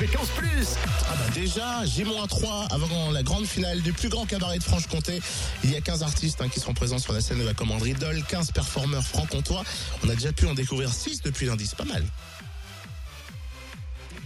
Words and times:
Fréquence 0.00 0.30
Plus. 0.30 0.66
Ah 1.10 1.14
bah 1.14 1.30
déjà, 1.34 1.84
J-3 1.84 2.72
avant 2.72 3.10
la 3.10 3.22
grande 3.22 3.44
finale 3.44 3.82
du 3.82 3.92
plus 3.92 4.08
grand 4.08 4.24
cabaret 4.24 4.56
de 4.56 4.62
Franche-Comté. 4.62 5.20
Il 5.62 5.70
y 5.70 5.76
a 5.76 5.82
15 5.82 6.02
artistes 6.02 6.40
hein, 6.40 6.48
qui 6.48 6.58
seront 6.58 6.72
présents 6.72 6.98
sur 6.98 7.12
la 7.12 7.20
scène 7.20 7.38
de 7.38 7.44
la 7.44 7.52
commanderie 7.52 7.92
Dole, 7.92 8.24
15 8.26 8.52
performeurs 8.52 9.06
franc-comtois. 9.06 9.62
On 10.02 10.08
a 10.08 10.14
déjà 10.14 10.32
pu 10.32 10.46
en 10.46 10.54
découvrir 10.54 10.90
6 10.90 11.20
depuis 11.20 11.44
lundi, 11.44 11.66
c'est 11.66 11.76
pas 11.76 11.84
mal. 11.84 12.02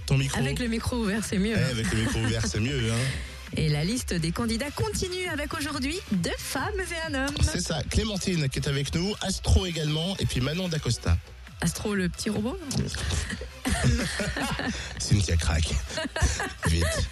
Ton 0.06 0.16
micro 0.16 0.38
Avec 0.38 0.60
le 0.60 0.68
micro 0.68 0.94
ouvert, 0.94 1.24
c'est 1.24 1.38
mieux. 1.38 1.56
Eh, 1.58 1.72
avec 1.72 1.90
le 1.90 2.02
micro 2.02 2.20
ouvert, 2.20 2.46
c'est 2.46 2.60
mieux. 2.60 2.92
Hein. 2.92 2.96
Et 3.56 3.68
la 3.68 3.82
liste 3.82 4.14
des 4.14 4.30
candidats 4.30 4.70
continue 4.70 5.26
avec 5.26 5.54
aujourd'hui 5.54 5.98
deux 6.12 6.30
femmes 6.38 6.62
et 6.78 7.12
un 7.12 7.26
homme. 7.26 7.34
C'est 7.42 7.60
ça, 7.60 7.82
Clémentine 7.90 8.48
qui 8.48 8.60
est 8.60 8.68
avec 8.68 8.94
nous, 8.94 9.12
Astro 9.22 9.66
également, 9.66 10.16
et 10.20 10.26
puis 10.26 10.40
Manon 10.40 10.68
D'Acosta. 10.68 11.16
Astro, 11.60 11.94
le 11.96 12.08
petit 12.08 12.30
robot 12.30 12.56
Cynthia 14.98 15.36
craque. 15.36 15.70
Vite. 16.66 17.08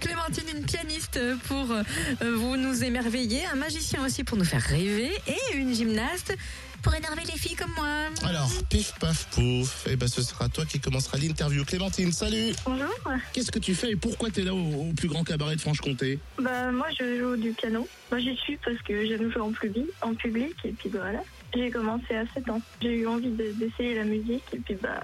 Clémentine, 0.00 0.44
une 0.56 0.64
pianiste 0.64 1.18
pour 1.46 1.70
euh, 1.70 1.82
vous 2.20 2.56
nous 2.56 2.84
émerveiller, 2.84 3.44
un 3.46 3.56
magicien 3.56 4.04
aussi 4.04 4.24
pour 4.24 4.36
nous 4.38 4.44
faire 4.44 4.62
rêver 4.62 5.10
et 5.26 5.56
une 5.56 5.74
gymnaste 5.74 6.34
pour 6.82 6.92
énerver 6.96 7.22
les 7.32 7.38
filles 7.38 7.54
comme 7.54 7.70
moi. 7.76 7.86
Alors, 8.28 8.50
pif 8.68 8.92
paf 8.98 9.26
pouf, 9.26 9.86
et 9.86 9.94
ben 9.94 10.08
ce 10.08 10.20
sera 10.20 10.48
toi 10.48 10.64
qui 10.66 10.80
commencera 10.80 11.16
l'interview. 11.16 11.64
Clémentine, 11.64 12.10
salut 12.12 12.52
Bonjour. 12.64 12.88
Qu'est-ce 13.32 13.52
que 13.52 13.60
tu 13.60 13.74
fais 13.76 13.92
et 13.92 13.96
pourquoi 13.96 14.30
tu 14.30 14.40
es 14.40 14.44
là 14.44 14.52
au, 14.52 14.88
au 14.88 14.92
plus 14.92 15.06
grand 15.08 15.22
cabaret 15.22 15.54
de 15.54 15.60
Franche-Comté? 15.60 16.18
Bah 16.40 16.72
moi 16.72 16.88
je 16.98 17.18
joue 17.20 17.36
du 17.36 17.52
piano. 17.52 17.86
Moi 18.10 18.20
j'y 18.20 18.36
suis 18.36 18.56
parce 18.64 18.78
que 18.78 19.06
j'aime 19.06 19.30
jouer 19.30 19.42
en 19.42 19.52
public, 19.52 19.86
en 20.00 20.14
public 20.14 20.54
et 20.64 20.72
puis 20.72 20.88
bah, 20.88 20.98
voilà. 21.02 21.20
J'ai 21.54 21.70
commencé 21.70 22.16
à 22.16 22.24
7 22.34 22.48
ans. 22.48 22.60
J'ai 22.80 22.96
eu 23.00 23.06
envie 23.06 23.30
de- 23.30 23.52
d'essayer 23.52 23.94
la 23.94 24.04
musique 24.04 24.42
et 24.52 24.58
puis 24.58 24.74
bah 24.82 25.02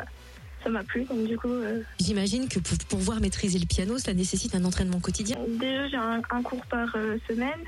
ça 0.62 0.70
m'a 0.70 0.83
plu 0.83 1.05
donc 1.05 1.27
du 1.27 1.37
coup 1.37 1.48
euh, 1.48 1.83
J'imagine 2.01 2.48
que 2.48 2.59
pour 2.59 2.77
pouvoir 2.89 3.20
maîtriser 3.20 3.59
le 3.59 3.67
piano, 3.67 3.98
cela 3.98 4.14
nécessite 4.14 4.55
un 4.55 4.65
entraînement 4.65 5.00
quotidien. 5.00 5.37
déjà 5.61 5.89
j'ai 5.89 5.97
un, 5.97 6.20
un 6.31 6.42
cours 6.42 6.65
par 6.67 6.89
euh, 6.97 7.17
semaine 7.28 7.61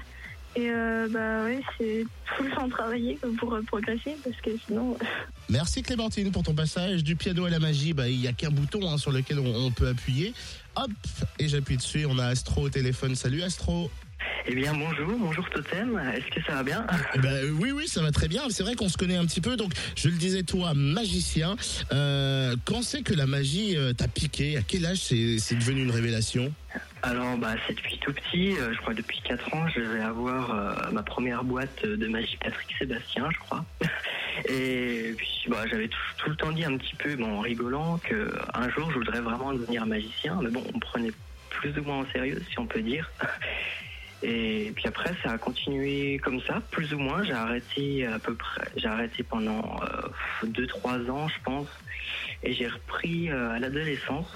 et 0.56 0.68
euh, 0.68 1.06
bah 1.08 1.44
ouais 1.44 1.60
c'est 1.78 2.04
tout 2.36 2.42
le 2.42 2.50
temps 2.50 2.68
travailler 2.68 3.16
pour 3.38 3.54
euh, 3.54 3.62
progresser 3.62 4.16
parce 4.24 4.36
que 4.40 4.50
sinon 4.66 4.96
euh, 5.00 5.04
Merci 5.48 5.82
Clémentine 5.82 6.30
pour 6.30 6.42
ton 6.44 6.54
passage. 6.54 7.02
Du 7.02 7.16
piano 7.16 7.44
à 7.44 7.50
la 7.50 7.58
magie, 7.58 7.92
bah, 7.92 8.08
il 8.08 8.18
n'y 8.20 8.28
a 8.28 8.32
qu'un 8.32 8.50
bouton 8.50 8.88
hein, 8.88 8.98
sur 8.98 9.10
lequel 9.10 9.40
on, 9.40 9.66
on 9.66 9.70
peut 9.72 9.88
appuyer. 9.88 10.32
Hop, 10.76 10.90
et 11.40 11.48
j'appuie 11.48 11.76
dessus. 11.76 12.06
On 12.08 12.18
a 12.20 12.26
Astro 12.26 12.62
au 12.62 12.68
téléphone. 12.68 13.16
Salut 13.16 13.42
Astro. 13.42 13.90
Eh 14.46 14.54
bien 14.54 14.72
bonjour, 14.74 15.16
bonjour 15.18 15.48
Totem, 15.50 16.00
est-ce 16.14 16.26
que 16.34 16.42
ça 16.44 16.54
va 16.54 16.62
bien 16.62 16.86
Eh 17.14 17.18
ben, 17.18 17.32
euh, 17.32 17.50
oui, 17.50 17.72
oui, 17.72 17.86
ça 17.86 18.02
va 18.02 18.10
très 18.10 18.28
bien. 18.28 18.42
C'est 18.50 18.62
vrai 18.62 18.74
qu'on 18.74 18.88
se 18.88 18.96
connaît 18.96 19.16
un 19.16 19.26
petit 19.26 19.40
peu. 19.40 19.56
Donc, 19.56 19.72
je 19.96 20.08
le 20.08 20.16
disais, 20.16 20.42
toi, 20.42 20.72
magicien. 20.74 21.56
Euh, 21.92 22.56
quand 22.64 22.82
c'est 22.82 23.02
que 23.02 23.14
la 23.14 23.26
magie 23.26 23.76
euh, 23.76 23.92
t'a 23.92 24.08
piqué? 24.08 24.56
À 24.56 24.62
quel 24.62 24.86
âge 24.86 24.98
c'est 24.98 25.54
devenu 25.54 25.82
une 25.82 25.90
révélation? 25.90 26.52
Alors 27.02 27.38
bah 27.38 27.54
c'est 27.66 27.74
depuis 27.74 27.98
tout 27.98 28.12
petit, 28.12 28.56
euh, 28.58 28.74
je 28.74 28.78
crois 28.78 28.92
depuis 28.92 29.22
4 29.22 29.54
ans 29.54 29.66
je 29.74 29.80
vais 29.80 30.00
avoir 30.02 30.50
euh, 30.50 30.90
ma 30.92 31.02
première 31.02 31.44
boîte 31.44 31.84
de 31.86 32.06
magie 32.06 32.36
Patrick 32.36 32.68
Sébastien 32.78 33.28
je 33.32 33.38
crois. 33.38 33.64
Et 34.48 35.14
puis 35.16 35.46
bah, 35.48 35.64
j'avais 35.70 35.88
tout, 35.88 35.98
tout 36.18 36.30
le 36.30 36.36
temps 36.36 36.52
dit 36.52 36.64
un 36.64 36.76
petit 36.76 36.94
peu 36.96 37.16
bon, 37.16 37.38
en 37.38 37.40
rigolant 37.40 37.98
que 37.98 38.30
un 38.52 38.68
jour 38.68 38.90
je 38.90 38.98
voudrais 38.98 39.20
vraiment 39.20 39.52
devenir 39.54 39.86
magicien, 39.86 40.38
mais 40.42 40.50
bon 40.50 40.62
on 40.74 40.78
prenait 40.78 41.12
plus 41.48 41.76
ou 41.78 41.82
moins 41.82 42.00
au 42.00 42.06
sérieux 42.12 42.42
si 42.50 42.58
on 42.58 42.66
peut 42.66 42.82
dire. 42.82 43.10
Et 44.22 44.72
puis 44.74 44.86
après, 44.86 45.14
ça 45.22 45.32
a 45.32 45.38
continué 45.38 46.18
comme 46.18 46.40
ça, 46.42 46.60
plus 46.70 46.92
ou 46.92 46.98
moins. 46.98 47.22
J'ai 47.22 47.32
arrêté 47.32 48.06
à 48.06 48.18
peu 48.18 48.34
près, 48.34 48.68
j'ai 48.76 48.88
arrêté 48.88 49.22
pendant 49.22 49.80
2-3 50.44 51.10
ans, 51.10 51.28
je 51.28 51.42
pense. 51.42 51.68
Et 52.42 52.52
j'ai 52.52 52.68
repris 52.68 53.30
euh, 53.30 53.52
à 53.52 53.58
l'adolescence. 53.58 54.30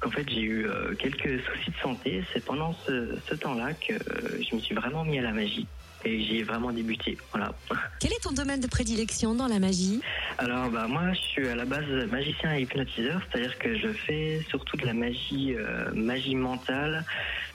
Qu'en 0.00 0.10
fait, 0.10 0.28
j'ai 0.28 0.42
eu 0.42 0.66
euh, 0.66 0.94
quelques 0.94 1.40
soucis 1.44 1.70
de 1.70 1.76
santé. 1.82 2.24
C'est 2.32 2.44
pendant 2.44 2.74
ce, 2.86 3.16
ce 3.28 3.34
temps-là 3.34 3.72
que 3.74 3.94
euh, 3.94 4.42
je 4.48 4.54
me 4.54 4.60
suis 4.60 4.74
vraiment 4.74 5.04
mis 5.04 5.18
à 5.18 5.22
la 5.22 5.32
magie. 5.32 5.66
Et 6.06 6.20
j'y 6.22 6.38
ai 6.38 6.42
vraiment 6.42 6.70
débuté. 6.70 7.16
Voilà. 7.32 7.54
Quel 8.00 8.12
est 8.12 8.22
ton 8.22 8.32
domaine 8.32 8.60
de 8.60 8.66
prédilection 8.66 9.34
dans 9.34 9.46
la 9.46 9.58
magie? 9.58 10.02
Alors 10.36 10.68
bah 10.68 10.86
moi 10.88 11.12
je 11.12 11.20
suis 11.20 11.48
à 11.48 11.54
la 11.54 11.64
base 11.64 11.86
magicien 12.10 12.54
et 12.56 12.62
hypnotiseur, 12.62 13.22
c'est-à-dire 13.30 13.56
que 13.58 13.76
je 13.76 13.88
fais 13.88 14.40
surtout 14.48 14.76
de 14.76 14.84
la 14.84 14.92
magie, 14.92 15.54
euh, 15.54 15.90
magie 15.94 16.34
mentale, 16.34 17.04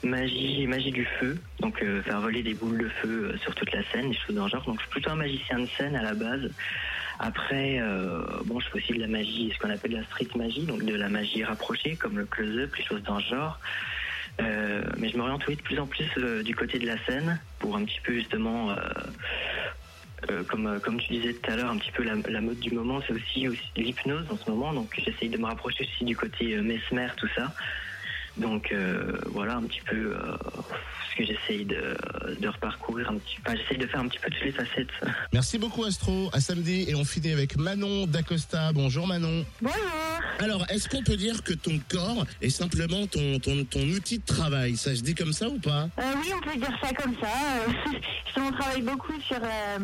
magie 0.02 0.66
magie 0.66 0.90
du 0.90 1.04
feu, 1.04 1.38
donc 1.60 1.82
euh, 1.82 2.02
faire 2.02 2.20
voler 2.20 2.42
des 2.42 2.54
boules 2.54 2.78
de 2.78 2.88
feu 2.88 3.34
sur 3.42 3.54
toute 3.54 3.72
la 3.72 3.84
scène, 3.92 4.10
des 4.10 4.16
choses 4.16 4.34
dans 4.34 4.44
le 4.44 4.50
genre. 4.50 4.64
Donc 4.64 4.76
je 4.76 4.80
suis 4.80 4.90
plutôt 4.90 5.10
un 5.10 5.16
magicien 5.16 5.58
de 5.58 5.66
scène 5.78 5.94
à 5.94 6.02
la 6.02 6.14
base. 6.14 6.50
Après 7.22 7.78
euh, 7.78 8.22
bon 8.46 8.60
je 8.60 8.68
fais 8.70 8.78
aussi 8.78 8.94
de 8.94 9.00
la 9.00 9.06
magie, 9.06 9.52
ce 9.54 9.58
qu'on 9.58 9.68
appelle 9.68 9.92
la 9.92 10.04
street 10.04 10.28
magie, 10.36 10.62
donc 10.62 10.82
de 10.82 10.94
la 10.94 11.10
magie 11.10 11.44
rapprochée 11.44 11.96
comme 11.96 12.16
le 12.16 12.24
close-up, 12.24 12.74
les 12.74 12.82
choses 12.84 13.02
dans 13.02 13.20
genre. 13.20 13.60
Euh, 14.40 14.82
mais 14.96 15.10
je 15.10 15.18
m'oriente 15.18 15.46
oui 15.46 15.56
de 15.56 15.60
plus 15.60 15.78
en 15.78 15.86
plus 15.86 16.08
euh, 16.16 16.42
du 16.42 16.54
côté 16.54 16.78
de 16.78 16.86
la 16.86 16.96
scène 17.04 17.38
pour 17.58 17.76
un 17.76 17.84
petit 17.84 18.00
peu 18.02 18.14
justement 18.14 18.74
comme, 20.48 20.78
comme 20.80 21.00
tu 21.00 21.14
disais 21.14 21.32
tout 21.32 21.50
à 21.50 21.56
l'heure, 21.56 21.70
un 21.70 21.78
petit 21.78 21.90
peu 21.92 22.04
la, 22.04 22.40
mode 22.40 22.60
du 22.60 22.72
moment, 22.72 23.00
c'est 23.06 23.14
aussi, 23.14 23.48
aussi 23.48 23.70
l'hypnose 23.76 24.26
en 24.30 24.36
ce 24.36 24.50
moment. 24.50 24.72
Donc 24.72 24.98
j'essaye 25.02 25.28
de 25.28 25.38
me 25.38 25.46
rapprocher 25.46 25.84
aussi 25.84 26.04
du 26.04 26.16
côté 26.16 26.56
mesmer, 26.56 27.08
tout 27.16 27.28
ça. 27.34 27.52
Donc 28.36 28.72
euh, 28.72 29.18
voilà 29.26 29.56
un 29.56 29.62
petit 29.62 29.80
peu 29.82 29.96
euh, 30.14 30.36
ce 31.10 31.16
que 31.16 31.24
j'essaye 31.24 31.64
de, 31.64 31.96
de 32.40 32.48
reparcourir 32.48 33.10
un 33.10 33.18
petit 33.18 33.36
peu. 33.42 33.50
Enfin, 33.50 33.58
j'essaye 33.60 33.78
de 33.78 33.86
faire 33.86 34.00
un 34.00 34.08
petit 34.08 34.18
peu 34.18 34.30
toutes 34.30 34.44
les 34.44 34.52
facettes. 34.52 34.88
Merci 35.32 35.58
beaucoup 35.58 35.84
Astro. 35.84 36.30
À 36.32 36.40
samedi. 36.40 36.84
Et 36.88 36.94
on 36.94 37.04
finit 37.04 37.32
avec 37.32 37.56
Manon 37.56 38.06
D'Acosta. 38.06 38.72
Bonjour 38.72 39.06
Manon. 39.06 39.44
bonjour. 39.60 39.76
Alors, 40.38 40.64
est-ce 40.70 40.88
qu'on 40.88 41.02
peut 41.02 41.16
dire 41.16 41.42
que 41.42 41.52
ton 41.52 41.78
corps 41.90 42.24
est 42.40 42.48
simplement 42.50 43.06
ton, 43.06 43.38
ton, 43.40 43.64
ton 43.64 43.82
outil 43.82 44.18
de 44.18 44.24
travail? 44.24 44.76
Ça 44.76 44.94
se 44.94 45.02
dit 45.02 45.14
comme 45.14 45.32
ça 45.32 45.48
ou 45.48 45.58
pas? 45.58 45.88
Euh, 45.98 46.02
oui, 46.22 46.30
on 46.34 46.40
peut 46.40 46.56
dire 46.56 46.78
ça 46.82 46.92
comme 46.94 47.14
ça. 47.20 47.28
On 48.36 48.52
travaille 48.52 48.80
beaucoup 48.82 49.12
sur, 49.20 49.36
euh, 49.36 49.78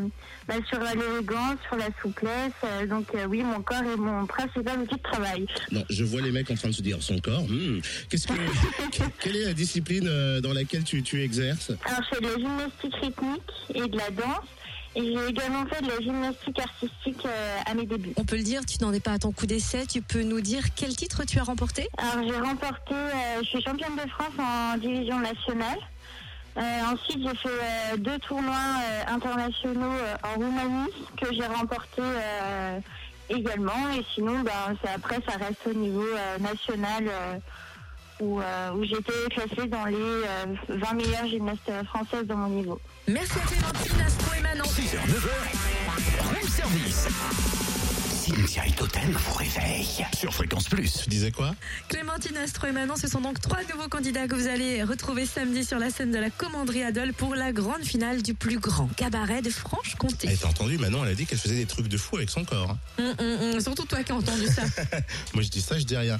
bah, 0.48 0.54
sur 0.68 0.78
l'élégance, 0.80 1.56
sur 1.68 1.76
la 1.76 1.88
souplesse. 2.00 2.52
Euh, 2.64 2.86
donc 2.86 3.06
euh, 3.14 3.26
oui, 3.26 3.42
mon 3.42 3.60
corps 3.60 3.82
est 3.82 3.96
mon 3.96 4.24
principal 4.26 4.78
outil 4.80 4.94
de 4.96 5.02
travail. 5.02 5.46
Non, 5.72 5.84
je 5.90 6.04
vois 6.04 6.22
les 6.22 6.30
mecs 6.30 6.50
en 6.50 6.54
train 6.54 6.68
de 6.68 6.74
se 6.74 6.80
dire 6.82 6.96
son 7.02 7.18
corps. 7.18 7.42
hmm, 7.42 7.80
Qu'est-ce 8.08 8.26
que, 8.26 8.32
quelle 9.20 9.36
est 9.36 9.44
la 9.44 9.52
discipline 9.54 10.06
euh, 10.08 10.40
dans 10.40 10.52
laquelle 10.52 10.84
tu, 10.84 11.02
tu 11.02 11.22
exerces 11.22 11.70
Alors 11.84 12.00
je 12.10 12.16
fais 12.16 12.20
de 12.22 12.28
la 12.28 12.38
gymnastique 12.38 12.94
rythmique 13.00 13.42
et 13.74 13.88
de 13.88 13.96
la 13.96 14.10
danse. 14.10 14.44
Et 14.98 15.02
j'ai 15.02 15.26
également 15.28 15.66
fait 15.66 15.82
de 15.82 15.88
la 15.88 16.00
gymnastique 16.00 16.58
artistique 16.58 17.26
euh, 17.26 17.58
à 17.66 17.74
mes 17.74 17.84
débuts. 17.84 18.14
On 18.16 18.24
peut 18.24 18.36
le 18.36 18.42
dire, 18.42 18.64
tu 18.64 18.78
n'en 18.82 18.94
es 18.94 19.00
pas 19.00 19.12
à 19.12 19.18
ton 19.18 19.30
coup 19.30 19.44
d'essai. 19.46 19.84
Tu 19.86 20.00
peux 20.00 20.22
nous 20.22 20.40
dire 20.40 20.62
quel 20.74 20.96
titre 20.96 21.24
tu 21.26 21.38
as 21.38 21.42
remporté? 21.42 21.86
Alors 21.98 22.26
j'ai 22.26 22.40
remporté, 22.40 22.94
euh, 22.94 23.40
je 23.42 23.44
suis 23.46 23.62
championne 23.62 23.94
de 23.96 24.08
France 24.08 24.32
en 24.38 24.78
division 24.78 25.20
nationale. 25.20 25.78
Euh, 26.56 26.60
ensuite 26.90 27.18
j'ai 27.22 27.36
fait 27.36 27.48
euh, 27.48 27.96
deux 27.98 28.18
tournois 28.20 28.54
euh, 28.54 29.02
internationaux 29.14 29.82
euh, 29.92 30.14
en 30.22 30.36
Roumanie 30.36 30.90
que 31.20 31.26
j'ai 31.34 31.44
remporté 31.44 32.00
euh, 32.00 32.78
également. 33.28 33.92
Et 33.98 34.02
sinon, 34.14 34.40
ben, 34.40 34.74
c'est- 34.82 34.88
après 34.94 35.18
ça 35.28 35.36
reste 35.36 35.60
au 35.66 35.74
niveau 35.74 36.06
euh, 36.06 36.38
national 36.38 37.04
euh, 37.06 37.34
où, 38.20 38.40
euh, 38.40 38.72
où 38.72 38.84
j'étais 38.84 39.12
classée 39.30 39.68
dans 39.68 39.84
les 39.86 39.96
euh, 39.96 40.46
20 40.68 40.92
meilleures 40.94 41.26
gymnastes 41.26 41.70
françaises 41.86 42.26
de 42.26 42.34
mon 42.34 42.48
niveau. 42.48 42.80
Merci 43.08 43.32
à 43.32 43.46
Clémentine, 43.46 44.00
Astro 44.06 44.34
et 44.38 44.42
Manon. 44.42 44.64
6h, 44.64 44.98
9h, 45.06 46.28
room 46.28 46.48
service. 46.48 47.08
Cynthia 48.26 48.66
et 48.66 48.72
Totem 48.72 49.12
vous 49.12 49.34
réveillent 49.34 50.04
sur 50.18 50.34
Fréquence 50.34 50.68
Plus. 50.68 50.92
Tu 51.04 51.08
disais 51.08 51.30
quoi? 51.30 51.54
Clémentine, 51.88 52.36
Astro 52.38 52.66
et 52.66 52.72
Manon, 52.72 52.96
ce 52.96 53.06
sont 53.06 53.20
donc 53.20 53.40
trois 53.40 53.60
nouveaux 53.72 53.88
candidats 53.88 54.26
que 54.26 54.34
vous 54.34 54.48
allez 54.48 54.82
retrouver 54.82 55.26
samedi 55.26 55.64
sur 55.64 55.78
la 55.78 55.90
scène 55.90 56.10
de 56.10 56.18
la 56.18 56.30
commanderie 56.30 56.82
Adol 56.82 57.12
pour 57.12 57.36
la 57.36 57.52
grande 57.52 57.84
finale 57.84 58.22
du 58.22 58.34
plus 58.34 58.58
grand 58.58 58.88
cabaret 58.96 59.42
de 59.42 59.50
Franche-Comté. 59.50 60.36
T'as 60.40 60.48
entendu 60.48 60.76
Manon, 60.76 61.04
elle 61.04 61.12
a 61.12 61.14
dit 61.14 61.24
qu'elle 61.24 61.38
faisait 61.38 61.54
des 61.54 61.66
trucs 61.66 61.86
de 61.86 61.96
fou 61.96 62.16
avec 62.16 62.30
son 62.30 62.44
corps. 62.44 62.76
Hum, 62.98 63.14
hum, 63.20 63.38
hum. 63.54 63.60
Surtout 63.60 63.84
toi 63.84 64.02
qui 64.02 64.10
as 64.10 64.16
entendu 64.16 64.46
ça. 64.46 64.62
Moi 65.34 65.44
je 65.44 65.48
dis 65.48 65.60
ça, 65.60 65.78
je 65.78 65.84
dis 65.84 65.96
rien. 65.96 66.14